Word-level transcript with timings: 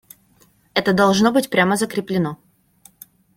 Это 0.73 0.93
должно 0.93 1.31
быть 1.31 1.51
прямо 1.51 1.75
закреплено. 1.75 2.39